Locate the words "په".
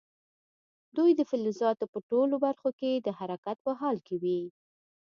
1.93-1.99, 3.65-3.71